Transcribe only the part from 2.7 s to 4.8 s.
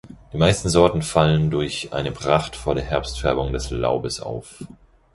Herbstfärbung des Laubes auf.